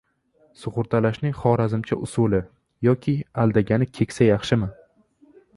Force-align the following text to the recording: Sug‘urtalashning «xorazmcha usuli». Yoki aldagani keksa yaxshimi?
Sug‘urtalashning 0.61 1.35
«xorazmcha 1.41 1.99
usuli». 2.09 2.41
Yoki 2.89 3.15
aldagani 3.45 3.93
keksa 3.99 4.31
yaxshimi? 4.33 4.73